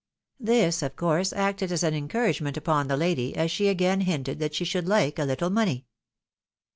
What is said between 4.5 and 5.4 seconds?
she should like a